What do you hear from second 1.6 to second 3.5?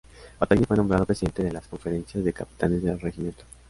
Conferencias de Capitanes del Regimiento.